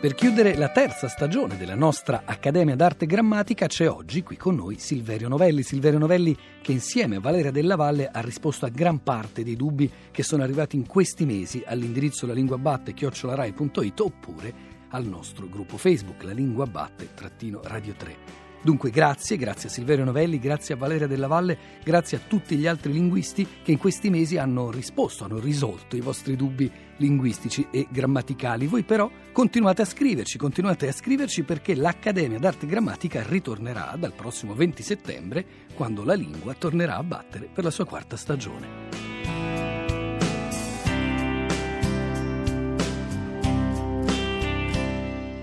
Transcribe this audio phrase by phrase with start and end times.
[0.00, 4.78] Per chiudere la terza stagione della nostra Accademia d'Arte Grammatica c'è oggi qui con noi
[4.78, 5.62] Silverio Novelli.
[5.62, 9.90] Silverio Novelli che insieme a Valeria Della Valle ha risposto a gran parte dei dubbi
[10.10, 14.54] che sono arrivati in questi mesi all'indirizzo lalinguabatte-rai.it oppure
[14.88, 17.60] al nostro gruppo Facebook La Lingua Batte-Radio
[17.94, 18.49] 3.
[18.62, 22.66] Dunque grazie, grazie a Silverio Novelli, grazie a Valeria Della Valle, grazie a tutti gli
[22.66, 27.86] altri linguisti che in questi mesi hanno risposto, hanno risolto i vostri dubbi linguistici e
[27.90, 28.66] grammaticali.
[28.66, 34.54] Voi però continuate a scriverci, continuate a scriverci perché l'Accademia d'Arte Grammatica ritornerà dal prossimo
[34.54, 38.79] 20 settembre, quando la lingua tornerà a battere per la sua quarta stagione.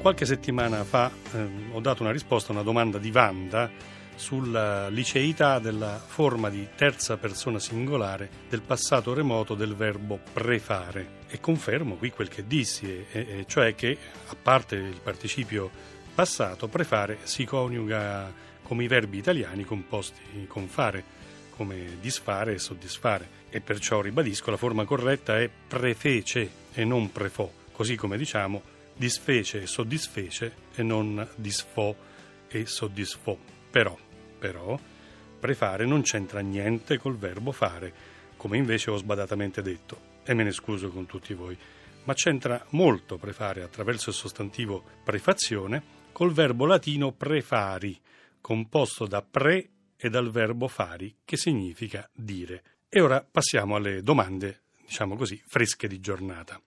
[0.08, 3.70] Qualche settimana fa eh, ho dato una risposta a una domanda di Wanda
[4.16, 11.26] sulla liceità della forma di terza persona singolare del passato remoto del verbo prefare.
[11.28, 13.98] E confermo qui quel che dissi, e, e, cioè che
[14.30, 15.70] a parte il participio
[16.16, 18.32] passato, prefare si coniuga
[18.64, 21.04] come i verbi italiani composti con fare,
[21.50, 23.28] come disfare e soddisfare.
[23.50, 29.62] E perciò ribadisco la forma corretta è prefece e non prefò, così come diciamo disfece
[29.62, 31.96] e soddisfece e non disfò
[32.48, 33.38] e soddisfò.
[33.70, 33.98] Però,
[34.40, 34.78] però,
[35.40, 37.94] prefare non c'entra niente col verbo fare,
[38.36, 41.58] come invece ho sbadatamente detto, e me ne scuso con tutti voi,
[42.04, 48.00] ma c'entra molto prefare attraverso il sostantivo prefazione col verbo latino prefari,
[48.42, 52.64] composto da pre e dal verbo fari, che significa dire.
[52.90, 56.60] E ora passiamo alle domande, diciamo così, fresche di giornata.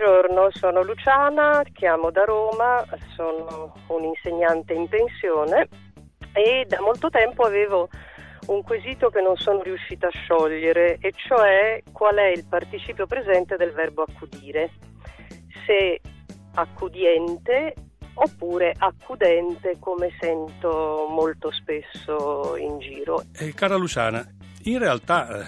[0.00, 2.82] Buongiorno, sono Luciana, chiamo da Roma,
[3.14, 5.68] sono un'insegnante in pensione
[6.32, 7.90] e da molto tempo avevo
[8.46, 13.56] un quesito che non sono riuscita a sciogliere, e cioè qual è il participio presente
[13.56, 14.70] del verbo accudire.
[15.66, 16.00] Se
[16.54, 17.74] accudiente
[18.14, 23.24] oppure accudente come sento molto spesso in giro.
[23.38, 24.26] Eh, cara Luciana,
[24.62, 25.44] in realtà eh,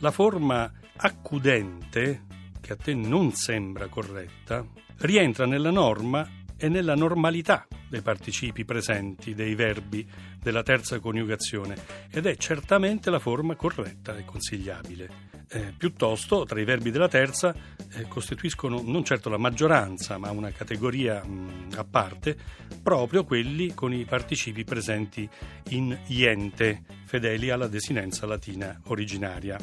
[0.00, 2.24] la forma accudente
[2.66, 4.66] che a te non sembra corretta,
[4.98, 10.04] rientra nella norma e nella normalità dei participi presenti dei verbi
[10.42, 11.76] della terza coniugazione
[12.10, 15.34] ed è certamente la forma corretta e consigliabile.
[15.48, 17.54] Eh, piuttosto, tra i verbi della terza
[17.92, 22.36] eh, costituiscono non certo la maggioranza, ma una categoria mh, a parte,
[22.82, 25.28] proprio quelli con i participi presenti
[25.68, 29.56] in iente, fedeli alla desinenza latina originaria.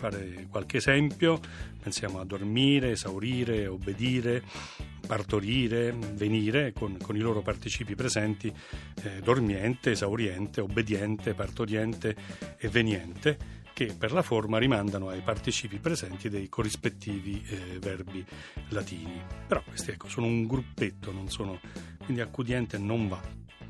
[0.00, 1.38] Fare qualche esempio,
[1.78, 4.42] pensiamo a dormire, esaurire, obbedire,
[5.06, 8.50] partorire, venire, con, con i loro participi presenti,
[9.02, 12.16] eh, dormiente, esauriente, obbediente, partoriente
[12.56, 13.36] e veniente
[13.74, 18.24] che per la forma rimandano ai participi presenti dei corrispettivi eh, verbi
[18.70, 19.22] latini.
[19.46, 21.60] Però questi ecco, sono un gruppetto, sono,
[22.02, 23.20] quindi accudiente non va.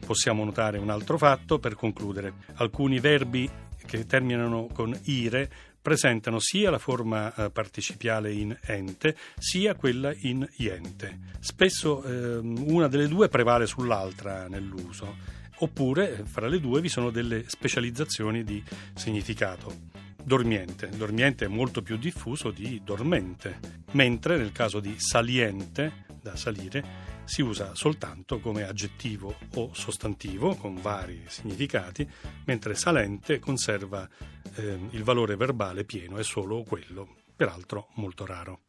[0.06, 2.34] Possiamo notare un altro fatto per concludere.
[2.54, 3.50] Alcuni verbi
[3.86, 10.46] che terminano con ire presentano sia la forma eh, participiale in ente sia quella in
[10.56, 11.18] iente.
[11.40, 15.16] Spesso eh, una delle due prevale sull'altra nell'uso,
[15.58, 18.62] oppure fra le due vi sono delle specializzazioni di
[18.94, 19.88] significato.
[20.22, 20.90] Dormiente.
[20.90, 23.58] Dormiente è molto più diffuso di dormente,
[23.92, 30.80] mentre nel caso di saliente, da salire, si usa soltanto come aggettivo o sostantivo con
[30.80, 32.08] vari significati,
[32.44, 34.08] mentre salente conserva
[34.56, 38.60] eh, il valore verbale pieno, è solo quello, peraltro molto raro.